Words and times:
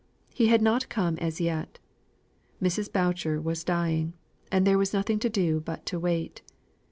He 0.33 0.47
had 0.47 0.63
not 0.63 0.89
come 0.89 1.19
as 1.19 1.39
yet; 1.39 1.77
Mrs. 2.59 2.91
Boucher 2.91 3.39
was 3.39 3.63
dying; 3.63 4.13
and 4.51 4.65
there 4.65 4.79
was 4.79 4.93
nothing 4.95 5.19
to 5.19 5.29
do 5.29 5.59
but 5.61 5.93
wait. 5.93 6.41